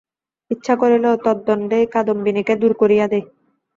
[0.51, 3.25] ইচ্ছা করিল তদ্দণ্ডেই কাদম্বিনীকে দূর করিয়া দেয়।